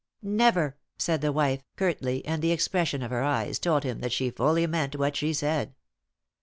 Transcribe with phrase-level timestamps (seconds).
[0.23, 4.31] "Never!" said the wife, curtly, and the expression of her eyes told him that she
[4.31, 5.75] fully meant what she said.